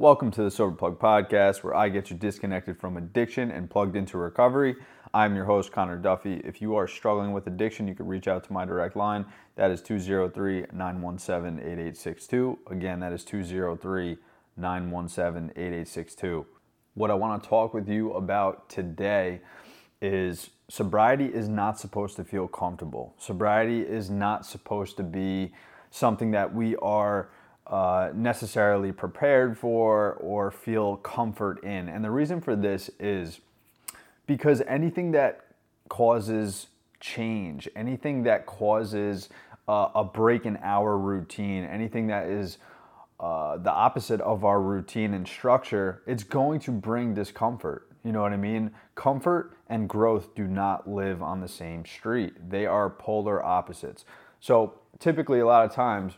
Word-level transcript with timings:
Welcome 0.00 0.30
to 0.30 0.42
the 0.42 0.50
Sober 0.50 0.74
Plug 0.74 0.98
Podcast, 0.98 1.62
where 1.62 1.74
I 1.74 1.90
get 1.90 2.08
you 2.08 2.16
disconnected 2.16 2.80
from 2.80 2.96
addiction 2.96 3.50
and 3.50 3.68
plugged 3.68 3.96
into 3.96 4.16
recovery. 4.16 4.76
I'm 5.12 5.36
your 5.36 5.44
host, 5.44 5.72
Connor 5.72 5.98
Duffy. 5.98 6.40
If 6.42 6.62
you 6.62 6.74
are 6.74 6.88
struggling 6.88 7.32
with 7.32 7.46
addiction, 7.46 7.86
you 7.86 7.94
can 7.94 8.06
reach 8.06 8.26
out 8.26 8.42
to 8.44 8.52
my 8.54 8.64
direct 8.64 8.96
line. 8.96 9.26
That 9.56 9.70
is 9.70 9.82
203 9.82 10.68
917 10.72 11.58
8862. 11.58 12.58
Again, 12.70 13.00
that 13.00 13.12
is 13.12 13.24
203 13.26 14.16
917 14.56 15.50
8862. 15.50 16.46
What 16.94 17.10
I 17.10 17.14
want 17.14 17.42
to 17.42 17.46
talk 17.46 17.74
with 17.74 17.86
you 17.86 18.14
about 18.14 18.70
today 18.70 19.42
is 20.00 20.48
sobriety 20.70 21.26
is 21.26 21.46
not 21.46 21.78
supposed 21.78 22.16
to 22.16 22.24
feel 22.24 22.48
comfortable. 22.48 23.14
Sobriety 23.18 23.82
is 23.82 24.08
not 24.08 24.46
supposed 24.46 24.96
to 24.96 25.02
be 25.02 25.52
something 25.90 26.30
that 26.30 26.54
we 26.54 26.74
are 26.76 27.28
uh, 27.70 28.10
necessarily 28.14 28.90
prepared 28.90 29.56
for 29.56 30.14
or 30.14 30.50
feel 30.50 30.96
comfort 30.96 31.62
in. 31.62 31.88
And 31.88 32.04
the 32.04 32.10
reason 32.10 32.40
for 32.40 32.56
this 32.56 32.90
is 32.98 33.40
because 34.26 34.60
anything 34.66 35.12
that 35.12 35.44
causes 35.88 36.66
change, 36.98 37.68
anything 37.76 38.24
that 38.24 38.44
causes 38.44 39.28
uh, 39.68 39.88
a 39.94 40.02
break 40.02 40.46
in 40.46 40.58
our 40.62 40.98
routine, 40.98 41.64
anything 41.64 42.08
that 42.08 42.26
is 42.26 42.58
uh, 43.20 43.56
the 43.58 43.70
opposite 43.70 44.20
of 44.20 44.44
our 44.44 44.60
routine 44.60 45.14
and 45.14 45.28
structure, 45.28 46.02
it's 46.06 46.24
going 46.24 46.58
to 46.58 46.72
bring 46.72 47.14
discomfort. 47.14 47.86
You 48.02 48.12
know 48.12 48.22
what 48.22 48.32
I 48.32 48.36
mean? 48.36 48.72
Comfort 48.96 49.52
and 49.68 49.88
growth 49.88 50.34
do 50.34 50.48
not 50.48 50.90
live 50.90 51.22
on 51.22 51.40
the 51.40 51.48
same 51.48 51.84
street, 51.84 52.50
they 52.50 52.66
are 52.66 52.90
polar 52.90 53.44
opposites. 53.44 54.04
So, 54.40 54.74
typically, 54.98 55.38
a 55.38 55.46
lot 55.46 55.66
of 55.66 55.72
times, 55.72 56.14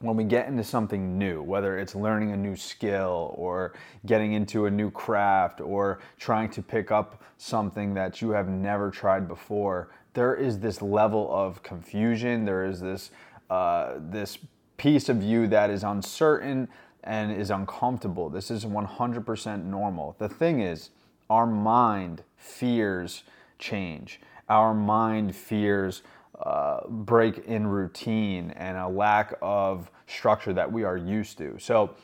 when 0.00 0.16
we 0.16 0.24
get 0.24 0.48
into 0.48 0.64
something 0.64 1.18
new, 1.18 1.42
whether 1.42 1.78
it's 1.78 1.94
learning 1.94 2.32
a 2.32 2.36
new 2.36 2.56
skill 2.56 3.34
or 3.36 3.72
getting 4.06 4.32
into 4.32 4.66
a 4.66 4.70
new 4.70 4.90
craft 4.90 5.60
or 5.60 6.00
trying 6.18 6.50
to 6.50 6.62
pick 6.62 6.90
up 6.90 7.22
something 7.38 7.94
that 7.94 8.20
you 8.20 8.30
have 8.30 8.48
never 8.48 8.90
tried 8.90 9.28
before, 9.28 9.90
there 10.14 10.34
is 10.34 10.58
this 10.58 10.82
level 10.82 11.28
of 11.34 11.62
confusion. 11.62 12.44
There 12.44 12.64
is 12.64 12.80
this 12.80 13.10
uh, 13.50 13.94
this 13.98 14.38
piece 14.76 15.08
of 15.08 15.22
you 15.22 15.46
that 15.48 15.70
is 15.70 15.82
uncertain 15.82 16.68
and 17.02 17.30
is 17.30 17.50
uncomfortable. 17.50 18.30
This 18.30 18.50
is 18.50 18.64
100% 18.64 19.64
normal. 19.64 20.16
The 20.18 20.28
thing 20.28 20.60
is, 20.60 20.90
our 21.28 21.46
mind 21.46 22.22
fears 22.36 23.22
change. 23.58 24.20
Our 24.48 24.74
mind 24.74 25.36
fears 25.36 26.02
uh, 26.44 26.86
break 26.88 27.38
in 27.46 27.66
routine 27.66 28.50
and 28.52 28.76
a 28.76 28.86
lack 28.86 29.34
of 29.40 29.90
structure 30.06 30.52
that 30.52 30.70
we 30.70 30.84
are 30.84 30.96
used 30.96 31.38
to. 31.38 31.58
So, 31.58 31.94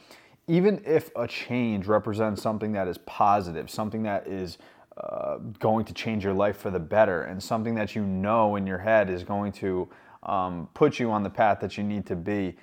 even 0.48 0.82
if 0.84 1.10
a 1.14 1.28
change 1.28 1.86
represents 1.86 2.42
something 2.42 2.72
that 2.72 2.88
is 2.88 2.98
positive, 2.98 3.70
something 3.70 4.02
that 4.02 4.26
is 4.26 4.58
uh, 4.96 5.36
going 5.60 5.84
to 5.84 5.92
change 5.92 6.24
your 6.24 6.32
life 6.32 6.56
for 6.56 6.70
the 6.70 6.80
better, 6.80 7.22
and 7.22 7.40
something 7.40 7.74
that 7.76 7.94
you 7.94 8.04
know 8.04 8.56
in 8.56 8.66
your 8.66 8.78
head 8.78 9.10
is 9.10 9.22
going 9.22 9.52
to 9.52 9.88
um, 10.24 10.68
put 10.74 10.98
you 10.98 11.10
on 11.10 11.22
the 11.22 11.30
path 11.30 11.60
that 11.60 11.78
you 11.78 11.84
need 11.84 12.04
to 12.06 12.16
be, 12.16 12.56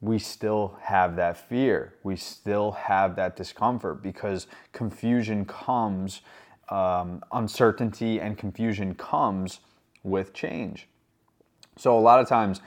we 0.00 0.18
still 0.18 0.78
have 0.80 1.16
that 1.16 1.36
fear. 1.36 1.94
We 2.02 2.16
still 2.16 2.72
have 2.72 3.16
that 3.16 3.36
discomfort 3.36 4.02
because 4.02 4.46
confusion 4.72 5.44
comes, 5.44 6.22
um, 6.68 7.22
uncertainty 7.32 8.20
and 8.20 8.38
confusion 8.38 8.94
comes 8.94 9.60
with 10.02 10.32
change. 10.32 10.88
So, 11.76 11.98
a 11.98 12.00
lot 12.00 12.20
of 12.20 12.28
times, 12.28 12.60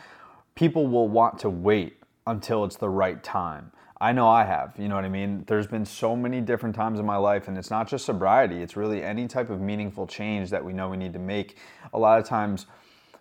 people 0.55 0.87
will 0.87 1.07
want 1.07 1.39
to 1.39 1.49
wait 1.49 1.97
until 2.27 2.63
it's 2.63 2.75
the 2.77 2.89
right 2.89 3.23
time. 3.23 3.71
I 4.01 4.13
know 4.13 4.29
I 4.29 4.45
have, 4.45 4.75
you 4.77 4.87
know 4.87 4.95
what 4.95 5.03
I 5.03 5.09
mean? 5.09 5.43
There's 5.47 5.67
been 5.67 5.85
so 5.85 6.15
many 6.15 6.39
different 6.39 6.73
times 6.73 6.99
in 6.99 7.05
my 7.05 7.17
life, 7.17 7.49
and 7.49 7.57
it's 7.57 7.69
not 7.69 7.87
just 7.87 8.05
sobriety, 8.05 8.61
it's 8.61 8.77
really 8.77 9.03
any 9.03 9.27
type 9.27 9.49
of 9.49 9.59
meaningful 9.59 10.07
change 10.07 10.51
that 10.51 10.63
we 10.63 10.71
know 10.71 10.89
we 10.89 10.95
need 10.95 11.11
to 11.13 11.19
make. 11.19 11.57
A 11.93 11.99
lot 11.99 12.17
of 12.17 12.25
times, 12.25 12.65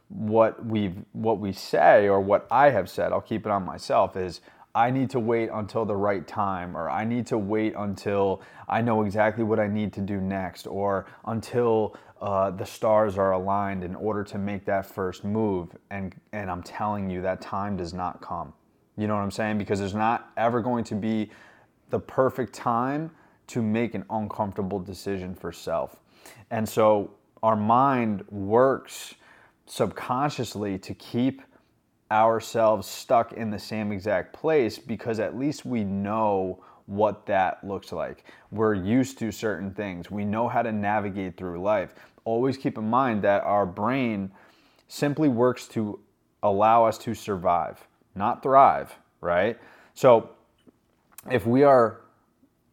what 0.08 0.64
we 0.64 0.94
what 1.12 1.38
we 1.38 1.52
say 1.52 2.08
or 2.08 2.20
what 2.20 2.46
I 2.50 2.70
have 2.70 2.88
said, 2.88 3.12
I'll 3.12 3.20
keep 3.20 3.44
it 3.44 3.50
on 3.50 3.64
myself, 3.64 4.16
is 4.16 4.40
I 4.74 4.90
need 4.90 5.10
to 5.10 5.18
wait 5.18 5.50
until 5.52 5.84
the 5.84 5.96
right 5.96 6.26
time, 6.26 6.76
or 6.76 6.88
I 6.88 7.04
need 7.04 7.26
to 7.28 7.38
wait 7.38 7.74
until 7.76 8.40
I 8.68 8.80
know 8.80 9.02
exactly 9.02 9.42
what 9.42 9.58
I 9.58 9.66
need 9.66 9.92
to 9.94 10.00
do 10.00 10.20
next, 10.20 10.68
or 10.68 11.06
until 11.24 11.96
uh, 12.20 12.50
the 12.50 12.64
stars 12.64 13.16
are 13.16 13.32
aligned 13.32 13.84
in 13.84 13.94
order 13.94 14.24
to 14.24 14.38
make 14.38 14.64
that 14.64 14.86
first 14.86 15.24
move. 15.24 15.76
And, 15.90 16.14
and 16.32 16.50
I'm 16.50 16.62
telling 16.62 17.08
you, 17.08 17.22
that 17.22 17.40
time 17.40 17.76
does 17.76 17.94
not 17.94 18.20
come. 18.20 18.52
You 18.96 19.06
know 19.06 19.14
what 19.14 19.22
I'm 19.22 19.30
saying? 19.30 19.58
Because 19.58 19.78
there's 19.78 19.94
not 19.94 20.30
ever 20.36 20.60
going 20.60 20.84
to 20.84 20.94
be 20.94 21.30
the 21.90 22.00
perfect 22.00 22.52
time 22.52 23.10
to 23.48 23.62
make 23.62 23.94
an 23.94 24.04
uncomfortable 24.10 24.80
decision 24.80 25.34
for 25.34 25.52
self. 25.52 26.00
And 26.50 26.68
so 26.68 27.12
our 27.42 27.56
mind 27.56 28.24
works 28.30 29.14
subconsciously 29.66 30.78
to 30.78 30.94
keep 30.94 31.42
ourselves 32.10 32.86
stuck 32.88 33.34
in 33.34 33.50
the 33.50 33.58
same 33.58 33.92
exact 33.92 34.32
place 34.32 34.78
because 34.78 35.20
at 35.20 35.38
least 35.38 35.64
we 35.64 35.84
know 35.84 36.62
what 36.88 37.26
that 37.26 37.62
looks 37.62 37.92
like. 37.92 38.24
We're 38.50 38.74
used 38.74 39.18
to 39.18 39.30
certain 39.30 39.72
things. 39.72 40.10
We 40.10 40.24
know 40.24 40.48
how 40.48 40.62
to 40.62 40.72
navigate 40.72 41.36
through 41.36 41.60
life. 41.60 41.94
Always 42.24 42.56
keep 42.56 42.78
in 42.78 42.88
mind 42.88 43.22
that 43.22 43.44
our 43.44 43.66
brain 43.66 44.32
simply 44.88 45.28
works 45.28 45.68
to 45.68 46.00
allow 46.42 46.84
us 46.84 46.96
to 46.98 47.14
survive, 47.14 47.86
not 48.14 48.42
thrive, 48.42 48.94
right? 49.20 49.58
So 49.94 50.30
if 51.30 51.46
we 51.46 51.62
are 51.62 52.00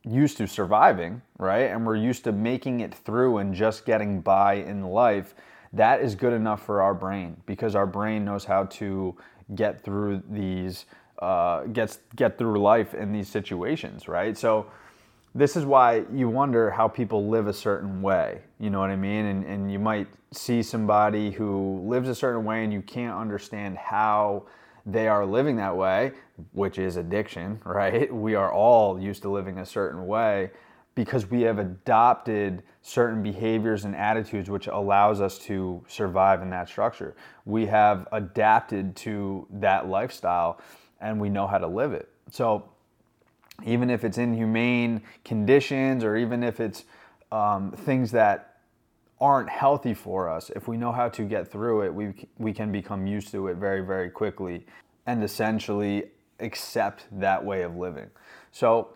used 0.05 0.37
to 0.37 0.47
surviving, 0.47 1.21
right, 1.37 1.71
and 1.71 1.85
we're 1.85 1.95
used 1.97 2.23
to 2.23 2.31
making 2.31 2.79
it 2.79 2.93
through 2.93 3.39
and 3.39 3.53
just 3.53 3.85
getting 3.85 4.21
by 4.21 4.55
in 4.55 4.83
life, 4.83 5.35
that 5.73 6.01
is 6.01 6.15
good 6.15 6.31
enough 6.31 6.65
for 6.65 6.81
our 6.81 6.93
brain 6.93 7.35
because 7.45 7.75
our 7.75 7.87
brain 7.87 8.23
knows 8.23 8.45
how 8.45 8.63
to 8.65 9.15
get 9.55 9.83
through 9.83 10.23
these 10.29 10.85
uh, 11.19 11.63
gets 11.65 11.99
get 12.15 12.37
through 12.37 12.61
life 12.61 12.93
in 12.93 13.11
these 13.11 13.27
situations, 13.27 14.07
right? 14.07 14.37
So 14.37 14.67
this 15.33 15.57
is 15.57 15.65
why 15.65 16.05
you 16.13 16.29
wonder 16.29 16.69
how 16.69 16.87
people 16.87 17.27
live 17.27 17.47
a 17.47 17.53
certain 17.53 18.01
way. 18.01 18.39
You 18.59 18.69
know 18.69 18.79
what 18.79 18.89
I 18.89 18.95
mean? 18.95 19.25
And, 19.25 19.45
and 19.45 19.71
you 19.71 19.79
might 19.79 20.07
see 20.31 20.63
somebody 20.63 21.31
who 21.31 21.81
lives 21.85 22.07
a 22.07 22.15
certain 22.15 22.45
way 22.45 22.63
and 22.63 22.71
you 22.71 22.81
can't 22.81 23.17
understand 23.17 23.77
how 23.77 24.43
they 24.85 25.07
are 25.07 25.25
living 25.25 25.57
that 25.57 25.75
way, 25.75 26.13
which 26.53 26.77
is 26.77 26.95
addiction, 26.95 27.59
right? 27.65 28.13
We 28.13 28.35
are 28.35 28.51
all 28.51 28.99
used 28.99 29.23
to 29.23 29.29
living 29.29 29.59
a 29.59 29.65
certain 29.65 30.07
way 30.07 30.51
because 30.95 31.29
we 31.29 31.41
have 31.41 31.59
adopted 31.59 32.63
certain 32.81 33.21
behaviors 33.21 33.83
and 33.83 33.93
attitudes 33.93 34.49
which 34.49 34.67
allows 34.67 35.19
us 35.19 35.37
to 35.37 35.83
survive 35.89 36.41
in 36.41 36.49
that 36.51 36.69
structure. 36.69 37.13
We 37.43 37.65
have 37.65 38.07
adapted 38.13 38.95
to 38.97 39.45
that 39.51 39.89
lifestyle 39.89 40.61
and 41.01 41.19
we 41.19 41.29
know 41.29 41.47
how 41.47 41.57
to 41.57 41.67
live 41.67 41.93
it. 41.93 42.09
So 42.31 42.69
even 43.65 43.89
if 43.89 44.03
it's 44.03 44.17
inhumane 44.17 45.01
conditions 45.23 46.03
or 46.03 46.17
even 46.17 46.43
if 46.43 46.59
it's 46.59 46.83
um, 47.31 47.71
things 47.71 48.11
that 48.11 48.57
aren't 49.21 49.49
healthy 49.49 49.93
for 49.93 50.29
us, 50.29 50.49
if 50.55 50.67
we 50.67 50.77
know 50.77 50.91
how 50.91 51.07
to 51.09 51.23
get 51.23 51.49
through 51.49 51.83
it, 51.83 51.93
we, 51.93 52.13
we 52.37 52.53
can 52.53 52.71
become 52.71 53.07
used 53.07 53.31
to 53.31 53.47
it 53.47 53.55
very, 53.55 53.81
very 53.81 54.09
quickly 54.09 54.65
and 55.05 55.23
essentially 55.23 56.05
accept 56.39 57.05
that 57.11 57.43
way 57.43 57.61
of 57.61 57.75
living. 57.75 58.09
So 58.51 58.89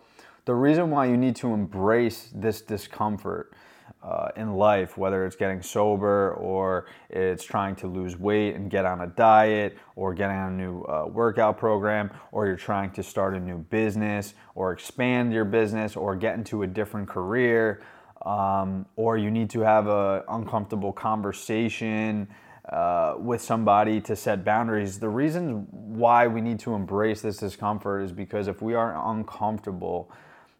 the 0.44 0.54
reason 0.54 0.90
why 0.90 1.06
you 1.06 1.16
need 1.16 1.36
to 1.36 1.54
embrace 1.54 2.30
this 2.34 2.60
discomfort 2.60 3.52
uh, 4.02 4.28
in 4.36 4.54
life, 4.54 4.96
whether 4.96 5.26
it's 5.26 5.36
getting 5.36 5.62
sober 5.62 6.32
or 6.34 6.86
it's 7.08 7.44
trying 7.44 7.76
to 7.76 7.86
lose 7.86 8.18
weight 8.18 8.54
and 8.54 8.70
get 8.70 8.84
on 8.84 9.02
a 9.02 9.06
diet 9.06 9.76
or 9.96 10.14
getting 10.14 10.36
on 10.36 10.52
a 10.52 10.56
new 10.56 10.82
uh, 10.82 11.06
workout 11.06 11.58
program 11.58 12.10
or 12.32 12.46
you're 12.46 12.56
trying 12.56 12.90
to 12.90 13.02
start 13.02 13.34
a 13.34 13.40
new 13.40 13.58
business 13.58 14.34
or 14.54 14.72
expand 14.72 15.32
your 15.32 15.44
business 15.44 15.96
or 15.96 16.16
get 16.16 16.34
into 16.34 16.62
a 16.62 16.66
different 16.66 17.08
career 17.08 17.82
um, 18.26 18.86
or 18.96 19.16
you 19.16 19.30
need 19.30 19.50
to 19.50 19.60
have 19.60 19.86
an 19.86 20.22
uncomfortable 20.28 20.92
conversation 20.92 22.28
uh, 22.68 23.14
with 23.18 23.40
somebody 23.40 24.00
to 24.00 24.14
set 24.14 24.44
boundaries. 24.44 24.98
The 24.98 25.08
reason 25.08 25.66
why 25.70 26.26
we 26.26 26.40
need 26.40 26.58
to 26.60 26.74
embrace 26.74 27.20
this 27.20 27.38
discomfort 27.38 28.04
is 28.04 28.12
because 28.12 28.48
if 28.48 28.62
we 28.62 28.74
are 28.74 29.10
uncomfortable 29.10 30.10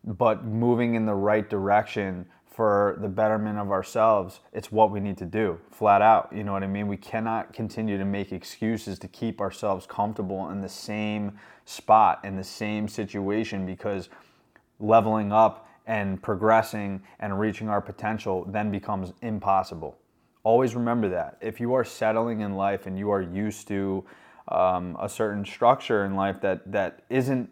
but 0.03 0.45
moving 0.45 0.95
in 0.95 1.05
the 1.05 1.15
right 1.15 1.49
direction 1.49 2.27
for 2.61 2.99
the 3.01 3.09
betterment 3.09 3.59
of 3.59 3.71
ourselves, 3.71 4.41
it's 4.53 4.71
what 4.71 4.91
we 4.91 5.01
need 5.01 5.17
to 5.17 5.25
do, 5.25 5.59
flat 5.71 6.03
out. 6.03 6.31
You 6.31 6.45
know 6.45 6.53
what 6.53 6.63
I 6.63 6.67
mean? 6.67 6.89
We 6.89 6.99
cannot 6.99 7.55
continue 7.55 7.97
to 7.97 8.05
make 8.05 8.33
excuses 8.33 8.99
to 8.99 9.09
keep 9.09 9.41
ourselves 9.41 9.87
comfortable 9.87 10.51
in 10.51 10.61
the 10.61 10.69
same 10.69 11.39
spot, 11.65 12.23
in 12.23 12.37
the 12.37 12.45
same 12.45 12.87
situation, 12.87 13.65
because 13.65 14.11
leveling 14.79 15.33
up 15.33 15.71
and 15.87 16.23
progressing 16.23 17.01
and 17.19 17.41
reaching 17.41 17.71
our 17.71 17.81
potential 17.81 18.45
then 18.47 18.71
becomes 18.71 19.15
impossible. 19.23 19.97
Always 20.43 20.75
remember 20.75 21.09
that. 21.09 21.39
If 21.41 21.61
you 21.61 21.73
are 21.73 21.83
settling 21.83 22.43
in 22.43 22.57
life 22.57 22.87
and 22.87 22.99
you 22.99 23.11
are 23.11 23.23
used 23.23 23.69
to 23.69 24.05
um, 24.49 24.99
a 25.01 25.09
certain 25.09 25.47
structure 25.47 26.05
in 26.05 26.15
life 26.15 26.43
that, 26.43 26.71
that 26.71 27.05
isn't 27.09 27.49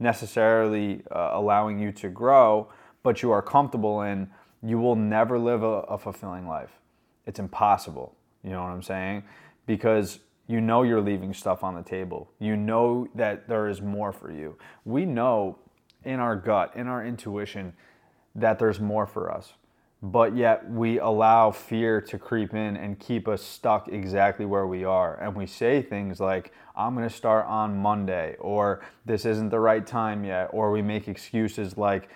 necessarily 0.00 1.04
uh, 1.12 1.30
allowing 1.34 1.78
you 1.78 1.92
to 1.92 2.08
grow, 2.08 2.68
but 3.04 3.22
you 3.22 3.30
are 3.30 3.42
comfortable 3.42 4.02
in, 4.02 4.28
you 4.62 4.78
will 4.78 4.96
never 4.96 5.38
live 5.38 5.62
a, 5.62 5.80
a 5.88 5.98
fulfilling 5.98 6.46
life. 6.46 6.70
It's 7.26 7.38
impossible. 7.38 8.14
You 8.42 8.50
know 8.50 8.62
what 8.62 8.70
I'm 8.70 8.82
saying? 8.82 9.24
Because 9.66 10.20
you 10.46 10.60
know 10.60 10.82
you're 10.82 11.00
leaving 11.00 11.32
stuff 11.32 11.62
on 11.62 11.74
the 11.74 11.82
table. 11.82 12.30
You 12.38 12.56
know 12.56 13.08
that 13.14 13.48
there 13.48 13.68
is 13.68 13.80
more 13.80 14.12
for 14.12 14.32
you. 14.32 14.56
We 14.84 15.04
know 15.04 15.58
in 16.04 16.18
our 16.18 16.34
gut, 16.34 16.72
in 16.74 16.86
our 16.88 17.04
intuition, 17.04 17.72
that 18.34 18.58
there's 18.58 18.80
more 18.80 19.06
for 19.06 19.30
us. 19.30 19.52
But 20.02 20.34
yet 20.34 20.68
we 20.70 20.98
allow 20.98 21.50
fear 21.50 22.00
to 22.00 22.18
creep 22.18 22.54
in 22.54 22.76
and 22.76 22.98
keep 22.98 23.28
us 23.28 23.42
stuck 23.42 23.88
exactly 23.88 24.46
where 24.46 24.66
we 24.66 24.82
are. 24.82 25.20
And 25.20 25.36
we 25.36 25.46
say 25.46 25.82
things 25.82 26.20
like, 26.20 26.52
I'm 26.74 26.94
going 26.94 27.06
to 27.06 27.14
start 27.14 27.44
on 27.46 27.76
Monday, 27.76 28.36
or 28.40 28.80
this 29.04 29.26
isn't 29.26 29.50
the 29.50 29.60
right 29.60 29.86
time 29.86 30.24
yet. 30.24 30.48
Or 30.52 30.70
we 30.70 30.80
make 30.80 31.06
excuses 31.06 31.76
like, 31.76 32.08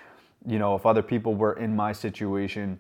you 0.47 0.59
know, 0.59 0.75
if 0.75 0.87
other 0.87 1.03
people 1.03 1.35
were 1.35 1.55
in 1.55 1.75
my 1.75 1.93
situation, 1.93 2.79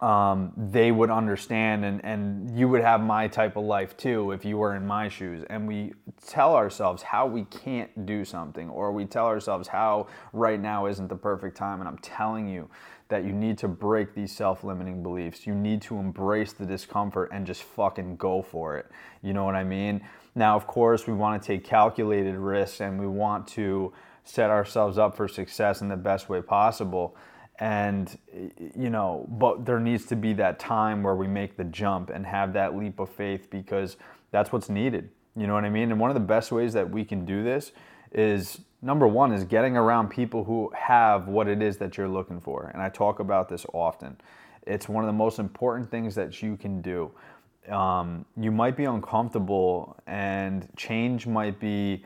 um, 0.00 0.52
they 0.56 0.90
would 0.90 1.10
understand 1.10 1.84
and, 1.84 2.04
and 2.04 2.58
you 2.58 2.68
would 2.68 2.80
have 2.80 3.00
my 3.02 3.28
type 3.28 3.56
of 3.56 3.64
life 3.64 3.96
too 3.96 4.32
if 4.32 4.44
you 4.44 4.56
were 4.56 4.74
in 4.74 4.86
my 4.86 5.08
shoes. 5.08 5.44
And 5.50 5.68
we 5.68 5.92
tell 6.26 6.56
ourselves 6.56 7.02
how 7.02 7.26
we 7.26 7.44
can't 7.44 8.06
do 8.06 8.24
something, 8.24 8.70
or 8.70 8.90
we 8.90 9.04
tell 9.04 9.26
ourselves 9.26 9.68
how 9.68 10.08
right 10.32 10.60
now 10.60 10.86
isn't 10.86 11.08
the 11.08 11.16
perfect 11.16 11.56
time. 11.56 11.80
And 11.80 11.88
I'm 11.88 11.98
telling 11.98 12.48
you 12.48 12.68
that 13.08 13.24
you 13.24 13.32
need 13.32 13.58
to 13.58 13.68
break 13.68 14.14
these 14.14 14.32
self 14.32 14.64
limiting 14.64 15.02
beliefs. 15.02 15.46
You 15.46 15.54
need 15.54 15.82
to 15.82 15.98
embrace 15.98 16.54
the 16.54 16.64
discomfort 16.64 17.28
and 17.32 17.46
just 17.46 17.62
fucking 17.62 18.16
go 18.16 18.40
for 18.40 18.78
it. 18.78 18.90
You 19.22 19.34
know 19.34 19.44
what 19.44 19.54
I 19.54 19.64
mean? 19.64 20.00
Now, 20.34 20.56
of 20.56 20.66
course, 20.66 21.06
we 21.06 21.12
want 21.12 21.40
to 21.40 21.46
take 21.46 21.62
calculated 21.62 22.34
risks 22.36 22.80
and 22.80 22.98
we 22.98 23.06
want 23.06 23.46
to 23.48 23.92
set 24.24 24.50
ourselves 24.50 24.98
up 24.98 25.16
for 25.16 25.28
success 25.28 25.80
in 25.80 25.88
the 25.88 25.96
best 25.96 26.28
way 26.28 26.40
possible. 26.40 27.16
And 27.58 28.18
you 28.74 28.90
know 28.90 29.26
but 29.28 29.66
there 29.66 29.78
needs 29.78 30.06
to 30.06 30.16
be 30.16 30.32
that 30.32 30.58
time 30.58 31.02
where 31.02 31.14
we 31.14 31.28
make 31.28 31.56
the 31.56 31.64
jump 31.64 32.10
and 32.10 32.26
have 32.26 32.54
that 32.54 32.76
leap 32.76 32.98
of 32.98 33.10
faith 33.10 33.50
because 33.50 33.96
that's 34.30 34.52
what's 34.52 34.68
needed. 34.68 35.10
You 35.36 35.46
know 35.46 35.54
what 35.54 35.64
i 35.64 35.70
mean? 35.70 35.90
And 35.90 36.00
one 36.00 36.10
of 36.10 36.14
the 36.14 36.20
best 36.20 36.50
ways 36.50 36.72
that 36.72 36.90
we 36.90 37.04
can 37.04 37.24
do 37.24 37.44
this 37.44 37.72
is 38.12 38.60
number 38.82 39.06
one 39.06 39.32
is 39.32 39.44
getting 39.44 39.76
around 39.76 40.08
people 40.08 40.44
who 40.44 40.70
have 40.76 41.28
what 41.28 41.48
it 41.48 41.62
is 41.62 41.78
that 41.78 41.96
you're 41.96 42.08
looking 42.08 42.40
for. 42.40 42.70
And 42.72 42.82
i 42.82 42.88
talk 42.88 43.20
about 43.20 43.48
this 43.48 43.64
often. 43.72 44.16
It's 44.66 44.88
one 44.88 45.04
of 45.04 45.08
the 45.08 45.14
most 45.14 45.38
important 45.38 45.90
things 45.90 46.14
that 46.14 46.42
you 46.42 46.56
can 46.56 46.82
do. 46.82 47.10
Um, 47.68 48.24
you 48.36 48.50
might 48.50 48.76
be 48.76 48.84
uncomfortable 48.84 49.96
and 50.06 50.68
change 50.76 51.26
might 51.26 51.60
be 51.60 52.04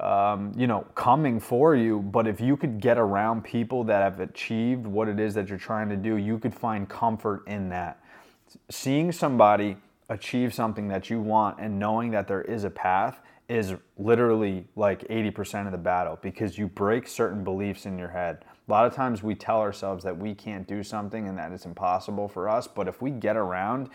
um, 0.00 0.52
you 0.56 0.66
know, 0.66 0.82
coming 0.94 1.38
for 1.38 1.76
you. 1.76 2.00
But 2.00 2.26
if 2.26 2.40
you 2.40 2.56
could 2.56 2.80
get 2.80 2.98
around 2.98 3.44
people 3.44 3.84
that 3.84 4.02
have 4.02 4.20
achieved 4.20 4.86
what 4.86 5.08
it 5.08 5.20
is 5.20 5.34
that 5.34 5.48
you're 5.48 5.58
trying 5.58 5.88
to 5.90 5.96
do, 5.96 6.16
you 6.16 6.38
could 6.38 6.54
find 6.54 6.88
comfort 6.88 7.46
in 7.46 7.68
that. 7.68 8.02
Seeing 8.70 9.12
somebody 9.12 9.76
achieve 10.08 10.52
something 10.52 10.88
that 10.88 11.08
you 11.08 11.20
want 11.20 11.60
and 11.60 11.78
knowing 11.78 12.10
that 12.10 12.26
there 12.26 12.42
is 12.42 12.64
a 12.64 12.70
path 12.70 13.20
is 13.48 13.74
literally 13.98 14.64
like 14.76 15.06
80% 15.08 15.66
of 15.66 15.72
the 15.72 15.78
battle 15.78 16.18
because 16.22 16.56
you 16.56 16.68
break 16.68 17.08
certain 17.08 17.42
beliefs 17.42 17.84
in 17.84 17.98
your 17.98 18.08
head. 18.08 18.44
A 18.68 18.70
lot 18.70 18.86
of 18.86 18.94
times 18.94 19.22
we 19.22 19.34
tell 19.34 19.60
ourselves 19.60 20.04
that 20.04 20.16
we 20.16 20.34
can't 20.34 20.66
do 20.68 20.84
something 20.84 21.28
and 21.28 21.36
that 21.36 21.50
it's 21.50 21.66
impossible 21.66 22.28
for 22.28 22.48
us, 22.48 22.68
but 22.68 22.86
if 22.86 23.02
we 23.02 23.10
get 23.10 23.36
around 23.36 23.88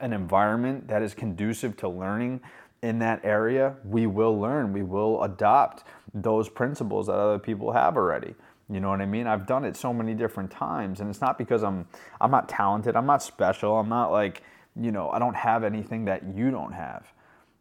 an 0.00 0.12
environment 0.12 0.88
that 0.88 1.02
is 1.02 1.14
conducive 1.14 1.76
to 1.78 1.88
learning, 1.88 2.40
in 2.82 2.98
that 3.00 3.24
area, 3.24 3.76
we 3.84 4.06
will 4.06 4.38
learn, 4.38 4.72
we 4.72 4.82
will 4.82 5.22
adopt 5.22 5.84
those 6.14 6.48
principles 6.48 7.06
that 7.06 7.14
other 7.14 7.38
people 7.38 7.72
have 7.72 7.96
already. 7.96 8.34
You 8.70 8.80
know 8.80 8.90
what 8.90 9.00
I 9.00 9.06
mean? 9.06 9.26
I've 9.26 9.46
done 9.46 9.64
it 9.64 9.76
so 9.76 9.92
many 9.92 10.14
different 10.14 10.50
times 10.50 11.00
and 11.00 11.08
it's 11.08 11.20
not 11.20 11.38
because 11.38 11.62
I'm 11.62 11.86
I'm 12.20 12.30
not 12.30 12.48
talented, 12.48 12.96
I'm 12.96 13.06
not 13.06 13.22
special, 13.22 13.78
I'm 13.78 13.88
not 13.88 14.12
like, 14.12 14.42
you 14.78 14.92
know, 14.92 15.08
I 15.10 15.18
don't 15.18 15.36
have 15.36 15.64
anything 15.64 16.04
that 16.04 16.22
you 16.36 16.50
don't 16.50 16.72
have. 16.72 17.12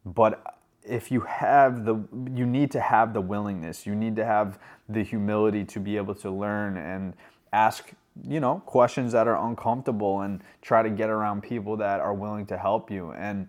But 0.05 0.57
if 0.83 1.11
you 1.11 1.21
have 1.21 1.85
the 1.85 1.95
you 2.35 2.45
need 2.45 2.71
to 2.71 2.81
have 2.81 3.13
the 3.13 3.21
willingness, 3.21 3.85
you 3.85 3.95
need 3.95 4.15
to 4.17 4.25
have 4.25 4.59
the 4.89 5.03
humility 5.03 5.63
to 5.65 5.79
be 5.79 5.95
able 5.97 6.15
to 6.15 6.29
learn 6.29 6.77
and 6.77 7.13
ask 7.53 7.91
you 8.27 8.39
know 8.39 8.61
questions 8.65 9.13
that 9.13 9.27
are 9.27 9.47
uncomfortable 9.47 10.21
and 10.21 10.41
try 10.61 10.81
to 10.81 10.89
get 10.89 11.09
around 11.09 11.41
people 11.41 11.77
that 11.77 11.99
are 11.99 12.13
willing 12.13 12.45
to 12.47 12.57
help 12.57 12.91
you 12.91 13.11
and 13.11 13.47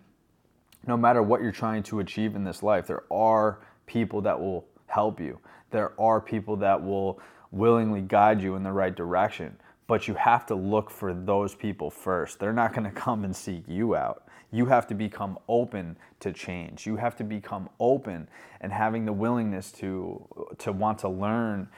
no 0.86 0.96
matter 0.96 1.22
what 1.22 1.42
you're 1.42 1.52
trying 1.52 1.82
to 1.84 2.00
achieve 2.00 2.36
in 2.36 2.44
this 2.44 2.62
life, 2.62 2.86
there 2.86 3.04
are 3.10 3.60
people 3.86 4.20
that 4.22 4.38
will 4.38 4.66
help 4.86 5.20
you. 5.20 5.38
There 5.70 5.92
are 6.00 6.20
people 6.20 6.56
that 6.56 6.82
will 6.82 7.20
willingly 7.50 8.00
guide 8.00 8.40
you 8.40 8.54
in 8.56 8.62
the 8.62 8.72
right 8.72 8.94
direction. 8.94 9.56
But 9.86 10.06
you 10.06 10.14
have 10.14 10.44
to 10.46 10.54
look 10.54 10.90
for 10.90 11.14
those 11.14 11.54
people 11.54 11.90
first. 11.90 12.38
They're 12.38 12.52
not 12.52 12.74
going 12.74 12.84
to 12.92 13.00
come 13.00 13.24
and 13.24 13.34
seek 13.34 13.64
you 13.66 13.96
out. 13.96 14.24
You 14.50 14.66
have 14.66 14.86
to 14.86 14.94
become 14.94 15.38
open 15.48 15.96
to 16.20 16.32
change. 16.32 16.86
You 16.86 16.96
have 16.96 17.16
to 17.16 17.24
become 17.24 17.68
open 17.80 18.28
and 18.60 18.72
having 18.72 19.04
the 19.04 19.12
willingness 19.12 19.70
to 19.72 20.26
to 20.58 20.72
want 20.72 20.98
to 21.00 21.08
learn 21.08 21.68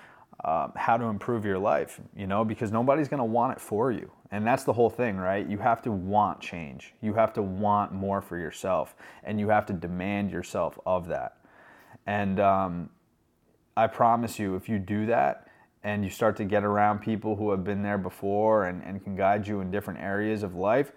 um, 0.44 0.72
how 0.76 0.96
to 0.96 1.06
improve 1.06 1.44
your 1.44 1.58
life, 1.58 2.00
you 2.16 2.26
know, 2.26 2.44
because 2.44 2.70
nobody's 2.70 3.08
going 3.08 3.18
to 3.18 3.24
want 3.24 3.52
it 3.52 3.60
for 3.60 3.90
you. 3.90 4.10
And 4.32 4.46
that's 4.46 4.62
the 4.64 4.72
whole 4.72 4.90
thing, 4.90 5.16
right? 5.16 5.48
You 5.48 5.58
have 5.58 5.82
to 5.82 5.90
want 5.90 6.40
change. 6.40 6.94
You 7.00 7.14
have 7.14 7.32
to 7.32 7.42
want 7.42 7.92
more 7.92 8.20
for 8.20 8.38
yourself, 8.38 8.94
and 9.24 9.40
you 9.40 9.48
have 9.48 9.66
to 9.66 9.72
demand 9.72 10.30
yourself 10.30 10.78
of 10.86 11.08
that. 11.08 11.38
And 12.06 12.38
um, 12.38 12.90
I 13.76 13.86
promise 13.86 14.38
you, 14.38 14.54
if 14.54 14.68
you 14.68 14.78
do 14.78 15.06
that 15.06 15.48
and 15.82 16.04
you 16.04 16.10
start 16.10 16.36
to 16.36 16.44
get 16.44 16.64
around 16.64 17.00
people 17.00 17.36
who 17.36 17.50
have 17.50 17.64
been 17.64 17.82
there 17.82 17.98
before 17.98 18.66
and, 18.66 18.82
and 18.84 19.02
can 19.02 19.16
guide 19.16 19.46
you 19.46 19.60
in 19.60 19.70
different 19.70 20.00
areas 20.00 20.42
of 20.42 20.54
life, 20.54 20.92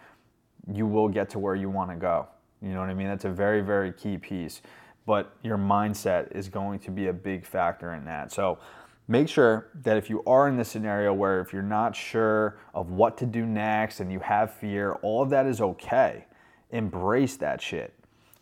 you 0.71 0.86
will 0.86 1.07
get 1.07 1.29
to 1.31 1.39
where 1.39 1.56
you 1.56 1.69
want 1.69 1.89
to 1.89 1.95
go. 1.95 2.27
You 2.62 2.69
know 2.69 2.79
what 2.79 2.89
I 2.89 2.94
mean? 2.94 3.07
That's 3.07 3.25
a 3.25 3.31
very, 3.31 3.62
very 3.62 3.91
key 3.91 4.18
piece. 4.18 4.62
But 5.06 5.36
your 5.44 5.57
mindset 5.57 6.33
is 6.36 6.47
going 6.47 6.79
to 6.79 6.91
be 6.91 7.07
a 7.07 7.13
big 7.13 7.45
factor 7.45 7.94
in 7.94 8.06
that. 8.06 8.31
So, 8.31 8.59
make 9.07 9.27
sure 9.27 9.69
that 9.83 9.97
if 9.97 10.09
you 10.09 10.23
are 10.25 10.47
in 10.47 10.57
this 10.57 10.69
scenario 10.69 11.13
where 11.13 11.41
if 11.41 11.51
you're 11.51 11.61
not 11.61 11.95
sure 11.95 12.57
of 12.73 12.91
what 12.91 13.17
to 13.17 13.25
do 13.25 13.45
next 13.45 14.00
and 14.00 14.11
you 14.11 14.19
have 14.19 14.53
fear, 14.53 14.94
all 15.01 15.21
of 15.21 15.29
that 15.29 15.45
is 15.45 15.59
okay. 15.61 16.25
Embrace 16.71 17.35
that 17.38 17.61
shit. 17.61 17.94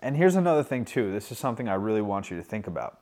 And 0.01 0.17
here's 0.17 0.35
another 0.35 0.63
thing, 0.63 0.85
too. 0.85 1.11
This 1.11 1.31
is 1.31 1.37
something 1.37 1.69
I 1.69 1.75
really 1.75 2.01
want 2.01 2.31
you 2.31 2.37
to 2.37 2.43
think 2.43 2.67
about. 2.67 3.01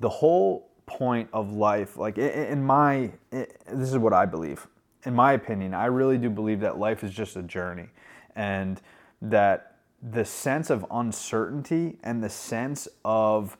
The 0.00 0.08
whole 0.08 0.68
point 0.86 1.28
of 1.32 1.52
life, 1.52 1.96
like 1.96 2.18
in 2.18 2.64
my, 2.64 3.12
this 3.30 3.88
is 3.88 3.98
what 3.98 4.12
I 4.12 4.26
believe. 4.26 4.66
In 5.04 5.14
my 5.14 5.32
opinion, 5.32 5.74
I 5.74 5.86
really 5.86 6.18
do 6.18 6.28
believe 6.28 6.60
that 6.60 6.78
life 6.78 7.04
is 7.04 7.12
just 7.12 7.36
a 7.36 7.42
journey 7.42 7.88
and 8.34 8.80
that 9.22 9.76
the 10.02 10.24
sense 10.24 10.70
of 10.70 10.84
uncertainty 10.90 11.98
and 12.02 12.22
the 12.22 12.28
sense 12.28 12.88
of 13.04 13.56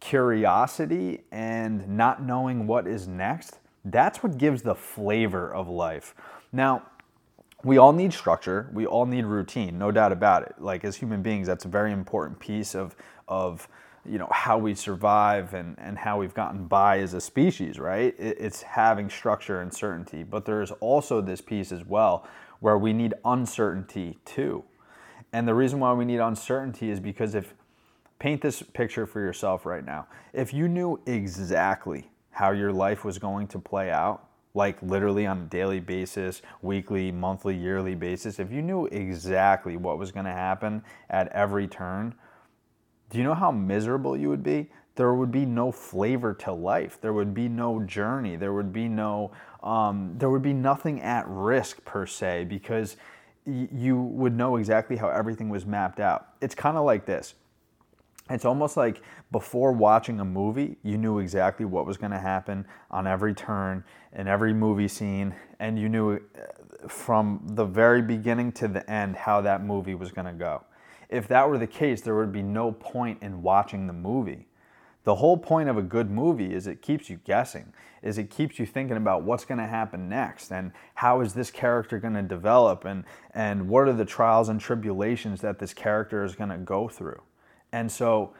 curiosity 0.00 1.22
and 1.32 1.88
not 1.88 2.22
knowing 2.22 2.66
what 2.66 2.86
is 2.86 3.08
next, 3.08 3.58
that's 3.84 4.22
what 4.22 4.38
gives 4.38 4.62
the 4.62 4.74
flavor 4.74 5.52
of 5.52 5.68
life. 5.68 6.14
Now, 6.52 6.82
we 7.64 7.76
all 7.78 7.92
need 7.92 8.12
structure, 8.12 8.70
we 8.72 8.86
all 8.86 9.06
need 9.06 9.24
routine, 9.24 9.78
no 9.78 9.90
doubt 9.90 10.12
about 10.12 10.42
it. 10.42 10.54
Like 10.58 10.84
as 10.84 10.96
human 10.96 11.22
beings, 11.22 11.46
that's 11.46 11.64
a 11.64 11.68
very 11.68 11.92
important 11.92 12.38
piece 12.38 12.74
of 12.74 12.94
of 13.26 13.68
you 14.08 14.18
know 14.18 14.28
how 14.30 14.56
we 14.56 14.74
survive 14.74 15.54
and, 15.54 15.76
and 15.78 15.98
how 15.98 16.18
we've 16.18 16.34
gotten 16.34 16.66
by 16.66 17.00
as 17.00 17.14
a 17.14 17.20
species, 17.20 17.78
right? 17.78 18.14
It's 18.18 18.62
having 18.62 19.10
structure 19.10 19.60
and 19.60 19.72
certainty. 19.74 20.22
But 20.22 20.44
there's 20.44 20.70
also 20.80 21.20
this 21.20 21.40
piece 21.40 21.72
as 21.72 21.84
well 21.84 22.26
where 22.60 22.78
we 22.78 22.92
need 22.92 23.14
uncertainty 23.24 24.18
too. 24.24 24.64
And 25.32 25.46
the 25.46 25.54
reason 25.54 25.78
why 25.80 25.92
we 25.92 26.04
need 26.04 26.20
uncertainty 26.20 26.90
is 26.90 27.00
because 27.00 27.34
if 27.34 27.54
paint 28.18 28.42
this 28.42 28.62
picture 28.62 29.06
for 29.06 29.20
yourself 29.20 29.64
right 29.64 29.84
now. 29.84 30.06
If 30.32 30.52
you 30.52 30.68
knew 30.68 31.00
exactly 31.06 32.10
how 32.30 32.50
your 32.50 32.72
life 32.72 33.04
was 33.04 33.18
going 33.18 33.48
to 33.48 33.58
play 33.58 33.90
out, 33.90 34.28
like 34.54 34.80
literally 34.82 35.26
on 35.26 35.38
a 35.38 35.44
daily 35.44 35.80
basis, 35.80 36.42
weekly, 36.62 37.12
monthly, 37.12 37.56
yearly 37.56 37.94
basis, 37.94 38.38
if 38.38 38.50
you 38.50 38.62
knew 38.62 38.86
exactly 38.86 39.76
what 39.76 39.98
was 39.98 40.10
going 40.10 40.26
to 40.26 40.32
happen 40.32 40.82
at 41.10 41.28
every 41.28 41.68
turn, 41.68 42.14
do 43.10 43.18
you 43.18 43.24
know 43.24 43.34
how 43.34 43.50
miserable 43.50 44.16
you 44.16 44.28
would 44.28 44.42
be? 44.42 44.70
There 44.96 45.14
would 45.14 45.30
be 45.30 45.46
no 45.46 45.70
flavor 45.70 46.34
to 46.34 46.52
life. 46.52 47.00
There 47.00 47.12
would 47.12 47.32
be 47.32 47.48
no 47.48 47.80
journey. 47.84 48.34
There 48.34 48.52
would 48.52 48.72
be 48.72 48.88
no, 48.88 49.30
um, 49.62 50.14
there 50.18 50.28
would 50.28 50.42
be 50.42 50.52
nothing 50.52 51.00
at 51.02 51.24
risk 51.28 51.84
per 51.84 52.04
se 52.04 52.46
because 52.46 52.96
y- 53.46 53.68
you 53.72 53.96
would 53.96 54.36
know 54.36 54.56
exactly 54.56 54.96
how 54.96 55.08
everything 55.08 55.48
was 55.48 55.64
mapped 55.64 56.00
out. 56.00 56.30
It's 56.40 56.54
kind 56.54 56.76
of 56.76 56.84
like 56.84 57.06
this 57.06 57.34
it's 58.30 58.44
almost 58.44 58.76
like 58.76 59.02
before 59.32 59.72
watching 59.72 60.20
a 60.20 60.24
movie, 60.24 60.76
you 60.82 60.98
knew 60.98 61.18
exactly 61.18 61.64
what 61.64 61.86
was 61.86 61.96
going 61.96 62.12
to 62.12 62.18
happen 62.18 62.66
on 62.90 63.06
every 63.06 63.34
turn 63.34 63.84
in 64.12 64.28
every 64.28 64.52
movie 64.52 64.88
scene, 64.88 65.34
and 65.60 65.78
you 65.78 65.88
knew 65.88 66.14
uh, 66.14 66.88
from 66.88 67.40
the 67.44 67.64
very 67.64 68.02
beginning 68.02 68.52
to 68.52 68.68
the 68.68 68.88
end 68.90 69.16
how 69.16 69.40
that 69.40 69.64
movie 69.64 69.94
was 69.94 70.12
going 70.12 70.26
to 70.26 70.32
go. 70.32 70.64
If 71.08 71.26
that 71.28 71.48
were 71.48 71.58
the 71.58 71.66
case, 71.66 72.02
there 72.02 72.14
would 72.16 72.32
be 72.32 72.42
no 72.42 72.72
point 72.72 73.22
in 73.22 73.42
watching 73.42 73.86
the 73.86 73.92
movie. 73.92 74.46
The 75.04 75.14
whole 75.14 75.38
point 75.38 75.70
of 75.70 75.78
a 75.78 75.82
good 75.82 76.10
movie 76.10 76.52
is 76.52 76.66
it 76.66 76.82
keeps 76.82 77.08
you 77.08 77.18
guessing, 77.24 77.72
is 78.02 78.18
it 78.18 78.30
keeps 78.30 78.58
you 78.58 78.66
thinking 78.66 78.98
about 78.98 79.22
what's 79.22 79.46
going 79.46 79.58
to 79.58 79.66
happen 79.66 80.08
next 80.08 80.52
and 80.52 80.70
how 80.94 81.22
is 81.22 81.32
this 81.32 81.50
character 81.50 81.98
going 81.98 82.14
to 82.14 82.22
develop 82.22 82.84
and 82.84 83.04
and 83.32 83.68
what 83.68 83.88
are 83.88 83.94
the 83.94 84.04
trials 84.04 84.50
and 84.50 84.60
tribulations 84.60 85.40
that 85.40 85.58
this 85.58 85.72
character 85.72 86.24
is 86.24 86.34
going 86.34 86.50
to 86.50 86.58
go 86.58 86.88
through. 86.88 87.22
And 87.72 87.90
so 87.90 88.32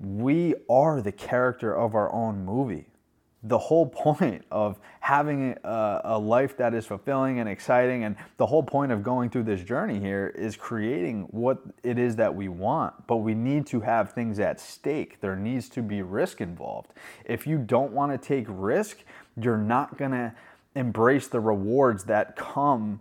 we 0.00 0.54
are 0.68 1.02
the 1.02 1.12
character 1.12 1.74
of 1.74 1.94
our 1.94 2.12
own 2.12 2.44
movie. 2.44 2.86
The 3.42 3.58
whole 3.58 3.86
point 4.04 4.44
of 4.50 4.78
having 5.00 5.56
a, 5.64 6.00
a, 6.04 6.18
life 6.18 6.56
that 6.56 6.74
is 6.74 6.86
fulfilling 6.86 7.40
and 7.40 7.48
exciting 7.48 8.04
and 8.04 8.16
the 8.36 8.46
whole 8.46 8.62
point 8.62 8.92
of 8.92 9.02
going 9.02 9.30
through 9.30 9.42
this 9.44 9.62
journey 9.62 9.98
here 9.98 10.32
is 10.36 10.56
creating 10.56 11.26
what 11.30 11.58
it 11.82 11.98
is 11.98 12.16
that 12.16 12.34
we 12.34 12.48
want. 12.48 13.06
But 13.06 13.16
we 13.18 13.34
need 13.34 13.66
to 13.68 13.80
have 13.80 14.12
things 14.12 14.38
at 14.38 14.60
stake. 14.60 15.20
There 15.20 15.36
needs 15.36 15.68
to 15.70 15.82
be 15.82 16.02
risk 16.02 16.40
involved. 16.40 16.92
If 17.24 17.46
you 17.46 17.58
don't 17.58 17.92
want 17.92 18.12
to 18.12 18.18
take 18.18 18.46
risk 18.48 18.98
you're 19.36 19.56
not 19.56 19.96
going 19.96 20.10
to 20.10 20.32
embrace 20.74 21.28
the 21.28 21.40
rewards 21.40 22.04
that 22.04 22.36
come 22.36 23.00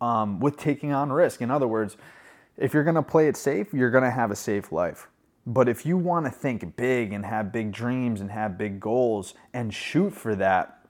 um, 0.00 0.40
with 0.40 0.56
taking 0.56 0.92
on 0.92 1.12
risk. 1.12 1.42
In 1.42 1.50
other 1.50 1.68
words 1.68 1.96
if 2.56 2.74
you're 2.74 2.84
going 2.84 2.96
to 2.96 3.02
play 3.02 3.28
it 3.28 3.36
safe 3.36 3.72
you're 3.72 3.90
going 3.90 4.04
to 4.04 4.10
have 4.10 4.30
a 4.30 4.36
safe 4.36 4.72
life 4.72 5.08
but 5.52 5.68
if 5.68 5.84
you 5.84 5.96
want 5.96 6.26
to 6.26 6.30
think 6.30 6.76
big 6.76 7.12
and 7.12 7.26
have 7.26 7.50
big 7.50 7.72
dreams 7.72 8.20
and 8.20 8.30
have 8.30 8.56
big 8.56 8.78
goals 8.78 9.34
and 9.52 9.74
shoot 9.74 10.10
for 10.10 10.36
that, 10.36 10.86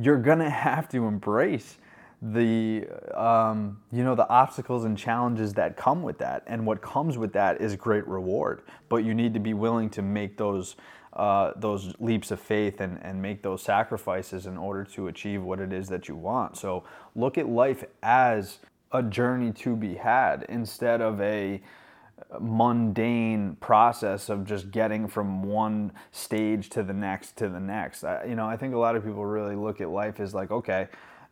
you're 0.00 0.18
going 0.18 0.38
to 0.38 0.50
have 0.68 0.88
to 0.90 1.06
embrace 1.06 1.76
the 2.22 2.86
um, 3.14 3.78
you 3.92 4.02
know 4.02 4.14
the 4.14 4.26
obstacles 4.30 4.84
and 4.84 4.96
challenges 4.96 5.52
that 5.54 5.76
come 5.76 6.02
with 6.02 6.16
that. 6.18 6.42
And 6.46 6.64
what 6.64 6.80
comes 6.80 7.18
with 7.18 7.34
that 7.34 7.60
is 7.60 7.76
great 7.76 8.08
reward. 8.08 8.62
But 8.88 9.04
you 9.04 9.12
need 9.12 9.34
to 9.34 9.40
be 9.40 9.52
willing 9.52 9.90
to 9.90 10.02
make 10.02 10.38
those 10.38 10.76
uh, 11.12 11.52
those 11.56 11.92
leaps 11.98 12.30
of 12.30 12.40
faith 12.40 12.80
and, 12.80 12.98
and 13.02 13.20
make 13.20 13.42
those 13.42 13.62
sacrifices 13.62 14.46
in 14.46 14.56
order 14.56 14.84
to 14.84 15.08
achieve 15.08 15.42
what 15.42 15.60
it 15.60 15.72
is 15.72 15.88
that 15.88 16.08
you 16.08 16.16
want. 16.16 16.56
So 16.56 16.84
look 17.14 17.36
at 17.36 17.46
life 17.46 17.84
as 18.02 18.58
a 18.92 19.02
journey 19.02 19.52
to 19.52 19.76
be 19.76 19.96
had 19.96 20.46
instead 20.48 21.02
of 21.02 21.20
a 21.20 21.60
mundane 22.40 23.56
process 23.60 24.28
of 24.28 24.44
just 24.44 24.70
getting 24.70 25.06
from 25.06 25.42
one 25.42 25.92
stage 26.12 26.70
to 26.70 26.82
the 26.82 26.92
next 26.92 27.36
to 27.36 27.48
the 27.48 27.60
next. 27.60 28.04
I, 28.04 28.24
you 28.24 28.34
know, 28.34 28.46
I 28.46 28.56
think 28.56 28.74
a 28.74 28.78
lot 28.78 28.96
of 28.96 29.04
people 29.04 29.24
really 29.24 29.54
look 29.54 29.80
at 29.80 29.90
life 29.90 30.18
as 30.20 30.34
like, 30.34 30.50
okay, 30.50 30.88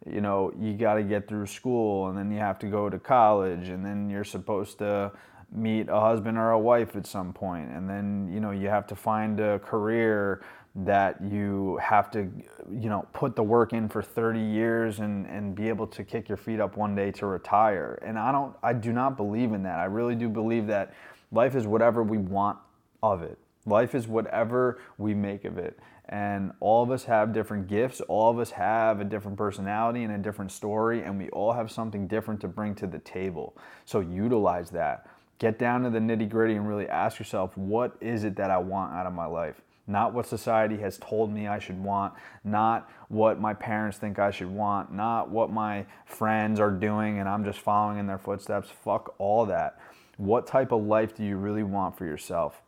you 0.06 0.20
know, 0.20 0.52
you 0.58 0.74
got 0.74 0.94
to 0.94 1.02
get 1.02 1.26
through 1.26 1.46
school 1.46 2.08
and 2.08 2.18
then 2.18 2.30
you 2.30 2.38
have 2.38 2.58
to 2.60 2.66
go 2.66 2.90
to 2.90 2.98
college 2.98 3.68
and 3.68 3.84
then 3.84 4.10
you're 4.10 4.24
supposed 4.24 4.78
to 4.78 5.10
meet 5.50 5.88
a 5.88 6.00
husband 6.00 6.36
or 6.36 6.50
a 6.50 6.58
wife 6.58 6.96
at 6.96 7.06
some 7.06 7.32
point 7.32 7.70
and 7.70 7.88
then, 7.88 8.28
you 8.32 8.40
know, 8.40 8.50
you 8.50 8.68
have 8.68 8.86
to 8.88 8.96
find 8.96 9.40
a 9.40 9.58
career 9.60 10.44
that 10.76 11.22
you 11.22 11.78
have 11.80 12.10
to 12.10 12.28
you 12.72 12.88
know 12.88 13.06
put 13.12 13.36
the 13.36 13.42
work 13.42 13.72
in 13.72 13.88
for 13.88 14.02
30 14.02 14.40
years 14.40 14.98
and 14.98 15.26
and 15.26 15.54
be 15.54 15.68
able 15.68 15.86
to 15.86 16.02
kick 16.02 16.28
your 16.28 16.36
feet 16.36 16.60
up 16.60 16.76
one 16.76 16.94
day 16.94 17.10
to 17.12 17.26
retire. 17.26 17.98
And 18.02 18.18
i 18.18 18.32
don't 18.32 18.56
i 18.62 18.72
do 18.72 18.92
not 18.92 19.16
believe 19.16 19.52
in 19.52 19.62
that. 19.62 19.78
I 19.78 19.84
really 19.84 20.14
do 20.14 20.28
believe 20.28 20.66
that 20.66 20.92
life 21.30 21.54
is 21.54 21.66
whatever 21.66 22.02
we 22.02 22.18
want 22.18 22.58
of 23.02 23.22
it. 23.22 23.38
Life 23.66 23.94
is 23.94 24.08
whatever 24.08 24.80
we 24.98 25.14
make 25.14 25.44
of 25.44 25.58
it. 25.58 25.78
And 26.08 26.52
all 26.60 26.82
of 26.82 26.90
us 26.90 27.04
have 27.04 27.32
different 27.32 27.66
gifts. 27.66 28.00
All 28.02 28.30
of 28.30 28.38
us 28.38 28.50
have 28.50 29.00
a 29.00 29.04
different 29.04 29.38
personality 29.38 30.02
and 30.02 30.12
a 30.12 30.18
different 30.18 30.52
story. 30.52 31.02
And 31.02 31.16
we 31.16 31.30
all 31.30 31.52
have 31.52 31.70
something 31.70 32.06
different 32.06 32.40
to 32.42 32.48
bring 32.48 32.74
to 32.76 32.86
the 32.86 32.98
table. 32.98 33.56
So 33.86 34.00
utilize 34.00 34.68
that. 34.70 35.06
Get 35.38 35.58
down 35.58 35.82
to 35.84 35.90
the 35.90 35.98
nitty 35.98 36.28
gritty 36.28 36.56
and 36.56 36.68
really 36.68 36.88
ask 36.88 37.18
yourself 37.18 37.56
what 37.56 37.96
is 38.00 38.24
it 38.24 38.36
that 38.36 38.50
i 38.50 38.58
want 38.58 38.94
out 38.94 39.06
of 39.06 39.12
my 39.12 39.26
life 39.26 39.60
not 39.86 40.14
what 40.14 40.26
society 40.26 40.78
has 40.78 40.98
told 40.98 41.32
me 41.32 41.46
I 41.46 41.58
should 41.58 41.82
want, 41.82 42.14
not 42.42 42.90
what 43.08 43.40
my 43.40 43.52
parents 43.52 43.98
think 43.98 44.18
I 44.18 44.30
should 44.30 44.50
want, 44.50 44.92
not 44.92 45.30
what 45.30 45.50
my 45.50 45.84
friends 46.06 46.58
are 46.58 46.70
doing 46.70 47.18
and 47.18 47.28
I'm 47.28 47.44
just 47.44 47.60
following 47.60 47.98
in 47.98 48.06
their 48.06 48.18
footsteps. 48.18 48.70
Fuck 48.70 49.14
all 49.18 49.44
that. 49.46 49.78
What 50.16 50.46
type 50.46 50.72
of 50.72 50.84
life 50.84 51.14
do 51.14 51.24
you 51.24 51.36
really 51.36 51.62
want 51.62 51.98
for 51.98 52.06
yourself? 52.06 52.62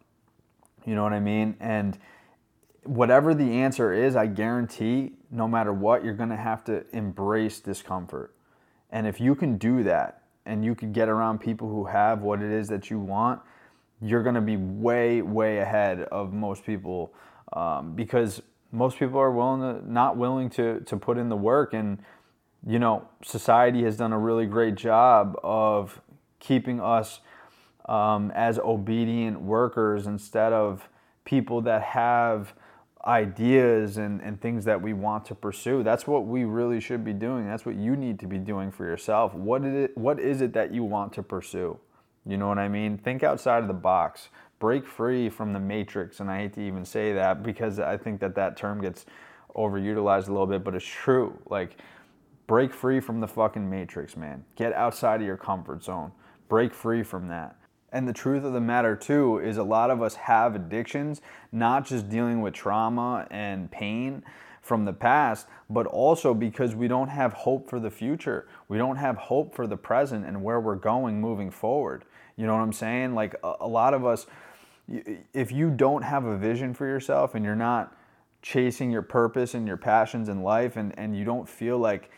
You 0.85 0.95
know 0.95 1.03
what 1.03 1.13
I 1.13 1.21
mean? 1.21 1.57
And 1.59 1.99
whatever 2.85 3.35
the 3.35 3.51
answer 3.61 3.93
is, 3.93 4.15
I 4.15 4.27
guarantee 4.27 5.13
no 5.31 5.49
matter 5.49 5.73
what, 5.73 6.05
you're 6.05 6.15
going 6.15 6.29
to 6.29 6.37
have 6.37 6.65
to 6.65 6.85
embrace 6.93 7.61
discomfort. 7.61 8.35
And 8.91 9.07
if 9.07 9.21
you 9.21 9.35
can 9.35 9.59
do 9.59 9.83
that 9.85 10.23
and 10.45 10.65
you 10.65 10.75
can 10.75 10.93
get 10.93 11.09
around 11.09 11.41
people 11.41 11.69
who 11.69 11.85
have 11.87 12.23
what 12.23 12.43
it 12.43 12.53
is 12.53 12.69
that 12.69 12.91
you 12.91 12.99
want, 12.99 13.41
you're 14.01 14.23
going 14.23 14.35
to 14.35 14.41
be 14.41 14.57
way, 14.57 15.23
way 15.23 15.59
ahead 15.59 16.01
of 16.03 16.33
most 16.33 16.65
people 16.65 17.15
um, 17.53 17.95
because 17.95 18.43
most 18.73 18.99
people 18.99 19.19
are 19.19 19.31
willing 19.31 19.61
to, 19.61 19.93
not 19.93 20.17
willing 20.17 20.51
to, 20.51 20.81
to 20.81 20.97
put 20.97 21.17
in 21.19 21.29
the 21.29 21.37
work. 21.37 21.73
And, 21.73 21.99
you 22.67 22.79
know, 22.79 23.09
society 23.25 23.85
has 23.85 23.97
done 23.97 24.13
a 24.13 24.19
really 24.19 24.47
great 24.47 24.75
job 24.75 25.39
of 25.43 26.01
keeping 26.41 26.81
us 26.81 27.21
um, 27.87 28.33
as 28.35 28.59
obedient 28.59 29.41
workers 29.41 30.07
instead 30.07 30.53
of 30.53 30.89
people 31.25 31.61
that 31.63 31.83
have 31.83 32.55
ideas 33.07 33.99
and, 33.99 34.21
and 34.21 34.41
things 34.41 34.65
that 34.65 34.83
we 34.83 34.93
want 34.93 35.25
to 35.27 35.35
pursue. 35.35 35.85
That's 35.85 36.07
what 36.07 36.27
we 36.27 36.45
really 36.45 36.81
should 36.81 37.05
be 37.05 37.13
doing. 37.13 37.47
That's 37.47 37.65
what 37.65 37.77
you 37.77 37.97
need 37.97 38.19
to 38.19 38.27
be 38.27 38.39
doing 38.39 38.73
for 38.73 38.85
yourself. 38.85 39.33
What 39.33 39.65
is 39.65 39.75
it, 39.75 39.97
what 39.97 40.19
is 40.19 40.41
it 40.41 40.53
that 40.55 40.75
you 40.75 40.83
want 40.83 41.13
to 41.15 41.23
pursue? 41.23 41.79
You 42.27 42.37
know 42.37 42.49
what 42.49 42.59
I 42.59 42.69
mean? 42.69 42.99
Think 42.99 43.23
outside 43.23 43.63
of 43.63 43.69
the 43.69 43.75
box. 43.75 44.29
Break 44.59 44.87
free 44.87 45.29
from 45.29 45.53
the 45.53 45.61
matrix. 45.61 46.21
And 46.21 46.31
I 46.31 46.39
hate 46.39 46.55
to 46.55 46.61
even 46.61 46.85
say 46.85 47.13
that 47.13 47.43
because 47.43 47.79
I 47.79 47.97
think 47.97 48.21
that 48.21 48.35
that 48.35 48.57
term 48.57 48.81
gets 48.81 49.07
overutilized 49.55 50.29
a 50.29 50.33
little 50.33 50.47
bit, 50.47 50.65
but 50.65 50.75
it's 50.75 50.85
true. 50.85 51.39
Like, 51.49 51.77
break 52.47 52.73
free 52.75 53.01
from 53.01 53.21
the 53.21 53.29
fucking 53.29 53.69
matrix, 53.69 54.17
man. 54.17 54.45
Get 54.57 54.73
outside 54.73 55.21
of 55.21 55.27
your 55.27 55.37
comfort 55.37 55.85
zone. 55.85 56.13
Break 56.49 56.75
free 56.75 57.03
from 57.03 57.29
that. 57.29 57.57
And 57.93 58.07
the 58.07 58.13
truth 58.13 58.45
of 58.45 58.53
the 58.53 58.61
matter, 58.61 58.97
too, 58.97 59.39
is 59.39 59.57
a 59.57 59.63
lot 59.63 59.91
of 59.91 60.03
us 60.03 60.15
have 60.17 60.55
addictions, 60.55 61.23
not 61.53 61.87
just 61.87 62.09
dealing 62.09 62.41
with 62.41 62.53
trauma 62.53 63.27
and 63.31 63.71
pain 63.71 64.23
from 64.61 64.85
the 64.85 64.93
past, 64.93 65.47
but 65.71 65.87
also 65.87 66.35
because 66.35 66.75
we 66.75 66.89
don't 66.89 67.09
have 67.09 67.33
hope 67.33 67.71
for 67.71 67.79
the 67.79 67.91
future. 67.91 68.49
We 68.69 68.79
don't 68.79 68.97
have 68.97 69.17
hope 69.17 69.55
for 69.55 69.67
the 69.67 69.77
present 69.77 70.27
and 70.27 70.43
where 70.43 70.61
we're 70.61 70.75
going 70.75 71.21
moving 71.21 71.51
forward. 71.51 72.05
You 72.37 72.47
know 72.47 72.55
what 72.55 72.63
I'm 72.63 72.73
saying? 72.73 73.15
Like 73.15 73.35
a, 73.43 73.55
a 73.61 73.69
lot 73.69 73.95
of 73.95 74.05
us, 74.05 74.27
if 75.33 75.53
you 75.53 75.71
don't 75.71 76.03
have 76.03 76.25
a 76.25 76.37
vision 76.37 76.75
for 76.75 76.87
yourself 76.87 77.35
and 77.35 77.45
you're 77.45 77.57
not 77.57 77.97
chasing 78.43 78.91
your 78.91 79.03
purpose 79.03 79.55
and 79.55 79.67
your 79.67 79.77
passions 79.77 80.29
in 80.29 80.43
life 80.43 80.77
and, 80.77 80.97
and 80.99 81.17
you 81.17 81.25
don't 81.25 81.49
feel 81.49 81.79
like 81.79 82.11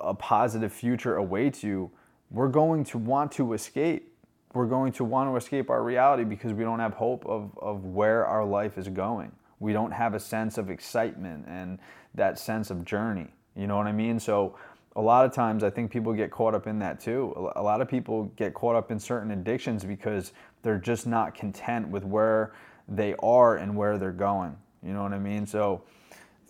a 0.00 0.14
positive 0.14 0.72
future 0.72 1.16
awaits 1.16 1.62
you, 1.62 1.90
we're 2.30 2.48
going 2.48 2.84
to 2.84 2.98
want 2.98 3.32
to 3.32 3.52
escape. 3.52 4.10
We're 4.54 4.66
going 4.66 4.92
to 4.92 5.04
want 5.04 5.30
to 5.30 5.36
escape 5.36 5.68
our 5.68 5.82
reality 5.82 6.24
because 6.24 6.52
we 6.52 6.62
don't 6.62 6.78
have 6.78 6.94
hope 6.94 7.26
of, 7.26 7.56
of 7.60 7.84
where 7.84 8.24
our 8.24 8.44
life 8.44 8.78
is 8.78 8.88
going. 8.88 9.32
We 9.60 9.72
don't 9.72 9.90
have 9.90 10.14
a 10.14 10.20
sense 10.20 10.58
of 10.58 10.70
excitement 10.70 11.46
and 11.48 11.78
that 12.14 12.38
sense 12.38 12.70
of 12.70 12.84
journey. 12.84 13.28
You 13.56 13.66
know 13.66 13.76
what 13.76 13.86
I 13.86 13.92
mean? 13.92 14.18
So 14.20 14.56
a 14.96 15.00
lot 15.00 15.24
of 15.24 15.32
times 15.32 15.64
I 15.64 15.70
think 15.70 15.90
people 15.90 16.12
get 16.12 16.30
caught 16.30 16.54
up 16.54 16.66
in 16.66 16.78
that 16.78 17.00
too. 17.00 17.50
A 17.56 17.62
lot 17.62 17.80
of 17.80 17.88
people 17.88 18.24
get 18.36 18.54
caught 18.54 18.76
up 18.76 18.90
in 18.90 18.98
certain 18.98 19.32
addictions 19.32 19.84
because 19.84 20.32
they're 20.62 20.78
just 20.78 21.06
not 21.06 21.34
content 21.34 21.88
with 21.88 22.04
where 22.04 22.52
they 22.88 23.14
are 23.20 23.56
and 23.56 23.76
where 23.76 23.98
they're 23.98 24.12
going. 24.12 24.56
You 24.84 24.92
know 24.92 25.02
what 25.02 25.12
I 25.12 25.18
mean? 25.18 25.46
So 25.46 25.82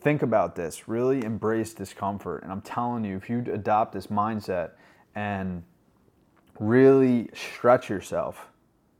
think 0.00 0.22
about 0.22 0.54
this. 0.56 0.88
Really 0.88 1.24
embrace 1.24 1.72
discomfort. 1.72 2.42
And 2.42 2.52
I'm 2.52 2.60
telling 2.60 3.04
you, 3.04 3.16
if 3.16 3.30
you 3.30 3.38
adopt 3.52 3.92
this 3.92 4.08
mindset 4.08 4.72
and 5.14 5.62
really 6.60 7.30
stretch 7.32 7.88
yourself, 7.88 8.48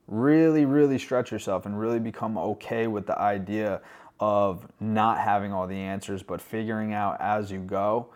really, 0.07 0.65
really 0.65 0.99
stretch 0.99 1.31
yourself 1.31 1.67
and 1.67 1.79
really 1.79 1.99
become 1.99 2.39
okay 2.39 2.87
with 2.87 3.07
the 3.07 3.19
idea 3.19 3.83
of 4.21 4.67
not 4.81 5.19
having 5.19 5.53
all 5.53 5.67
the 5.67 5.77
answers, 5.77 6.23
but 6.23 6.41
figuring 6.41 6.95
out 6.95 7.21
as 7.21 7.51
you 7.51 7.59
go 7.59 8.09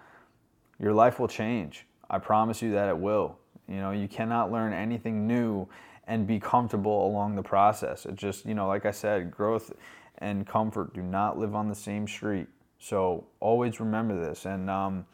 your 0.81 0.93
life 0.93 1.19
will 1.19 1.29
change. 1.29 1.87
I 2.11 2.19
promise 2.19 2.63
you 2.63 2.73
that 2.73 2.89
it 2.89 2.99
will. 2.99 3.39
You 3.69 3.77
know, 3.77 3.91
you 3.91 4.09
cannot 4.09 4.51
learn 4.51 4.73
anything 4.73 5.27
new 5.27 5.69
and 6.07 6.27
be 6.27 6.41
comfortable 6.41 7.07
along 7.07 7.37
the 7.37 7.43
process. 7.43 8.07
It 8.07 8.15
just, 8.15 8.47
you 8.47 8.55
know, 8.55 8.67
like 8.67 8.87
I 8.87 8.91
said, 8.91 9.31
growth 9.31 9.73
and 10.19 10.47
comfort 10.47 10.95
do 10.95 11.03
not 11.03 11.39
live 11.39 11.55
on 11.55 11.69
the 11.69 11.75
same 11.75 12.09
street. 12.09 12.49
So 12.79 13.27
always 13.41 13.79
remember 13.79 14.19
this. 14.19 14.47
And, 14.47 14.71
um, 14.71 15.05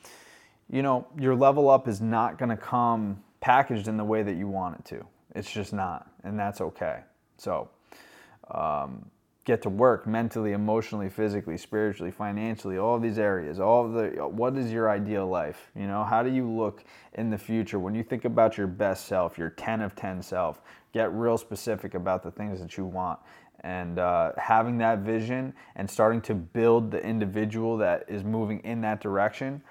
you 0.71 0.83
know, 0.83 1.07
your 1.19 1.35
level 1.35 1.69
up 1.69 1.89
is 1.89 2.01
not 2.01 2.39
going 2.39 2.51
to 2.51 2.57
come 2.57 3.23
packaged 3.41 3.89
in 3.89 3.97
the 3.97 4.05
way 4.05 4.23
that 4.23 4.37
you 4.37 4.49
want 4.49 4.79
it 4.79 4.85
to. 4.87 5.05
It's 5.35 5.51
just 5.51 5.73
not. 5.73 6.09
And 6.23 6.39
that's 6.39 6.61
okay. 6.61 7.01
So, 7.37 7.69
um, 8.51 9.11
get 9.45 9.61
to 9.63 9.69
work 9.69 10.07
mentally, 10.07 10.53
emotionally, 10.53 11.09
physically, 11.09 11.59
spiritually, 11.59 12.11
financially, 12.11 12.79
all 12.79 12.99
these 12.99 13.19
areas, 13.19 13.61
all 13.61 13.89
the 13.89 14.09
what 14.29 14.57
is 14.57 14.73
your 14.73 14.91
ideal 14.91 15.27
life? 15.27 15.71
You 15.77 15.87
know, 15.87 16.03
how 16.03 16.23
do 16.23 16.31
you 16.31 16.51
look 16.51 16.85
in 17.15 17.31
the 17.31 17.39
future 17.39 17.79
when 17.79 17.95
you 17.95 18.03
think 18.03 18.25
about 18.25 18.57
your 18.57 18.67
best 18.67 19.07
self, 19.07 19.37
your 19.37 19.51
10 19.51 19.83
of 19.83 19.95
10 19.95 20.23
self? 20.23 20.63
Get 20.93 21.13
real 21.13 21.37
specific 21.37 21.95
about 21.95 22.23
the 22.23 22.31
things 22.31 22.61
that 22.61 22.77
you 22.79 22.85
want 22.85 23.19
and 23.65 23.99
uh, 23.99 24.33
having 24.37 24.77
that 24.79 24.99
vision 25.01 25.53
and 25.75 25.91
starting 25.91 26.21
to 26.21 26.35
build 26.35 26.91
the 26.91 27.03
individual 27.03 27.79
that 27.79 28.05
is 28.09 28.23
moving 28.23 28.61
in 28.61 28.83
that 28.83 29.01
direction, 29.01 29.63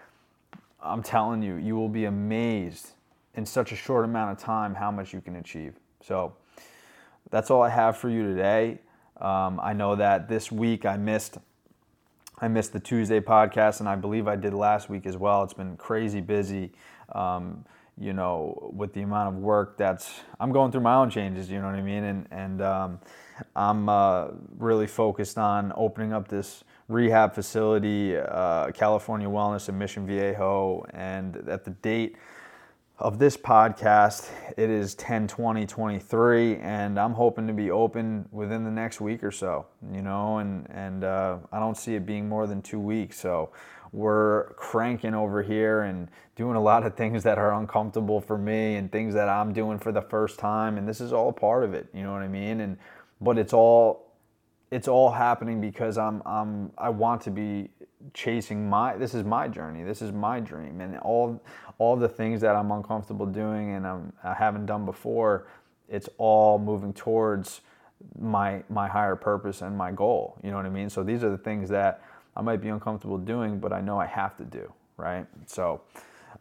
I'm 0.81 1.03
telling 1.03 1.43
you, 1.43 1.55
you 1.57 1.75
will 1.75 1.89
be 1.89 2.05
amazed 2.05 2.89
in 3.35 3.45
such 3.45 3.71
a 3.71 3.75
short 3.75 4.03
amount 4.03 4.31
of 4.31 4.43
time 4.43 4.73
how 4.73 4.91
much 4.91 5.13
you 5.13 5.21
can 5.21 5.35
achieve. 5.35 5.75
So 6.01 6.33
that's 7.29 7.51
all 7.51 7.61
I 7.61 7.69
have 7.69 7.95
for 7.95 8.09
you 8.09 8.23
today. 8.23 8.79
Um, 9.19 9.59
I 9.61 9.73
know 9.73 9.95
that 9.95 10.27
this 10.27 10.51
week 10.51 10.85
I 10.85 10.97
missed 10.97 11.37
I 12.39 12.47
missed 12.47 12.73
the 12.73 12.79
Tuesday 12.79 13.19
podcast, 13.19 13.79
and 13.79 13.87
I 13.87 13.95
believe 13.95 14.27
I 14.27 14.35
did 14.35 14.53
last 14.53 14.89
week 14.89 15.05
as 15.05 15.15
well. 15.15 15.43
It's 15.43 15.53
been 15.53 15.77
crazy 15.77 16.19
busy. 16.19 16.71
Um, 17.13 17.63
you 17.97 18.11
know, 18.11 18.71
with 18.75 18.91
the 18.93 19.01
amount 19.01 19.35
of 19.35 19.41
work 19.41 19.77
that's 19.77 20.19
I'm 20.39 20.51
going 20.51 20.71
through 20.71 20.81
my 20.81 20.95
own 20.95 21.09
changes. 21.09 21.49
You 21.49 21.59
know 21.59 21.67
what 21.67 21.75
I 21.75 21.81
mean, 21.81 22.03
and 22.03 22.27
and 22.31 22.61
um, 22.61 22.99
I'm 23.55 23.87
uh, 23.87 24.29
really 24.57 24.87
focused 24.87 25.37
on 25.37 25.71
opening 25.75 26.11
up 26.11 26.27
this 26.27 26.63
rehab 26.87 27.33
facility, 27.33 28.17
uh, 28.17 28.71
California 28.71 29.27
Wellness 29.27 29.69
in 29.69 29.77
Mission 29.77 30.05
Viejo, 30.05 30.85
and 30.93 31.47
at 31.47 31.63
the 31.63 31.71
date 31.71 32.15
of 33.03 33.19
this 33.19 33.35
podcast, 33.35 34.29
it 34.55 34.69
is 34.69 34.95
10 34.95 35.27
20 35.27 35.65
23, 35.65 36.55
and 36.59 36.97
I'm 36.97 37.11
hoping 37.11 37.47
to 37.47 37.53
be 37.53 37.69
open 37.69 38.29
within 38.31 38.63
the 38.63 38.71
next 38.71 39.01
week 39.01 39.25
or 39.25 39.31
so, 39.31 39.65
you 39.91 40.01
know, 40.01 40.37
and, 40.37 40.65
and 40.69 41.03
uh, 41.03 41.39
I 41.51 41.59
don't 41.59 41.75
see 41.75 41.95
it 41.95 42.05
being 42.05 42.29
more 42.29 42.47
than 42.47 42.61
two 42.61 42.79
weeks. 42.79 43.19
So 43.19 43.51
we're 43.91 44.53
cranking 44.53 45.13
over 45.13 45.43
here 45.43 45.81
and 45.81 46.07
doing 46.37 46.55
a 46.55 46.61
lot 46.61 46.85
of 46.85 46.95
things 46.95 47.23
that 47.23 47.37
are 47.37 47.53
uncomfortable 47.55 48.21
for 48.21 48.37
me 48.37 48.75
and 48.75 48.89
things 48.89 49.13
that 49.15 49.27
I'm 49.27 49.51
doing 49.51 49.79
for 49.79 49.91
the 49.91 50.01
first 50.01 50.39
time, 50.39 50.77
and 50.77 50.87
this 50.87 51.01
is 51.01 51.11
all 51.11 51.33
part 51.33 51.65
of 51.65 51.73
it, 51.73 51.87
you 51.93 52.03
know 52.03 52.13
what 52.13 52.21
I 52.21 52.29
mean? 52.29 52.61
And 52.61 52.77
but 53.19 53.37
it's 53.37 53.51
all 53.51 54.13
it's 54.71 54.87
all 54.87 55.11
happening 55.11 55.59
because 55.59 55.97
I'm 55.97 56.23
I'm 56.25 56.71
I 56.77 56.87
want 56.87 57.21
to 57.23 57.31
be 57.31 57.69
chasing 58.13 58.69
my 58.69 58.97
this 58.97 59.13
is 59.13 59.23
my 59.23 59.47
journey 59.47 59.83
this 59.83 60.01
is 60.01 60.11
my 60.11 60.39
dream. 60.39 60.81
And 60.81 60.97
all 60.99 61.41
all 61.79 61.95
the 61.95 62.09
things 62.09 62.41
that 62.41 62.55
i'm 62.55 62.71
uncomfortable 62.71 63.25
doing 63.25 63.71
and 63.75 63.87
I'm, 63.87 64.13
i 64.23 64.33
haven't 64.33 64.65
done 64.67 64.85
before 64.85 65.47
it's 65.89 66.09
all 66.17 66.59
moving 66.59 66.93
towards 66.93 67.61
my 68.19 68.63
my 68.69 68.87
higher 68.87 69.15
purpose 69.15 69.61
and 69.61 69.77
my 69.77 69.91
goal. 69.91 70.37
You 70.43 70.51
know 70.51 70.57
what 70.57 70.65
i 70.65 70.69
mean? 70.69 70.89
So 70.89 71.03
these 71.03 71.23
are 71.23 71.29
the 71.29 71.37
things 71.37 71.69
that 71.69 72.01
i 72.37 72.41
might 72.41 72.61
be 72.61 72.69
uncomfortable 72.69 73.17
doing 73.17 73.59
but 73.59 73.73
i 73.73 73.81
know 73.81 73.99
i 73.99 74.07
have 74.07 74.37
to 74.37 74.45
do 74.45 74.71
right? 74.97 75.25
So 75.47 75.81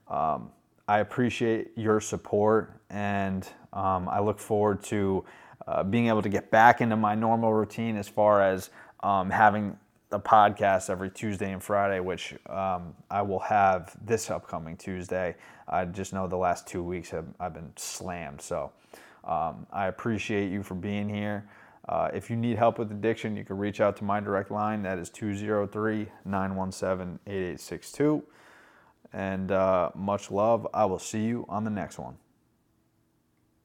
um, 0.08 0.50
i 0.88 1.00
appreciate 1.00 1.72
your 1.76 2.00
support 2.00 2.80
and 2.90 3.48
um, 3.72 4.08
i 4.08 4.20
look 4.20 4.38
forward 4.38 4.82
to 4.84 5.24
uh, 5.66 5.84
being 5.84 6.08
able 6.08 6.22
to 6.22 6.28
get 6.28 6.50
back 6.50 6.80
into 6.80 6.96
my 6.96 7.14
normal 7.14 7.52
routine 7.52 7.96
as 7.96 8.08
far 8.08 8.42
as 8.42 8.70
um, 9.02 9.30
having 9.30 9.76
a 10.12 10.20
podcast 10.20 10.90
every 10.90 11.10
Tuesday 11.10 11.52
and 11.52 11.62
Friday, 11.62 12.00
which 12.00 12.34
um, 12.48 12.94
I 13.10 13.22
will 13.22 13.38
have 13.40 13.96
this 14.04 14.30
upcoming 14.30 14.76
Tuesday. 14.76 15.34
I 15.68 15.84
just 15.86 16.12
know 16.12 16.26
the 16.26 16.36
last 16.36 16.66
two 16.66 16.82
weeks 16.82 17.10
have 17.10 17.26
I've 17.40 17.54
been 17.54 17.72
slammed. 17.76 18.40
So 18.40 18.72
um, 19.24 19.66
I 19.72 19.86
appreciate 19.86 20.50
you 20.50 20.62
for 20.62 20.74
being 20.74 21.08
here. 21.08 21.48
Uh, 21.88 22.10
if 22.14 22.30
you 22.30 22.36
need 22.36 22.56
help 22.56 22.78
with 22.78 22.92
addiction, 22.92 23.36
you 23.36 23.44
can 23.44 23.58
reach 23.58 23.80
out 23.80 23.96
to 23.96 24.04
my 24.04 24.20
direct 24.20 24.50
line. 24.50 24.82
That 24.82 24.98
is 24.98 25.10
203 25.10 26.06
917 26.24 27.18
8862. 27.26 28.22
And 29.12 29.50
uh, 29.50 29.90
much 29.94 30.30
love. 30.30 30.66
I 30.72 30.84
will 30.84 30.98
see 30.98 31.22
you 31.22 31.44
on 31.48 31.64
the 31.64 31.70
next 31.70 31.98
one. 31.98 32.16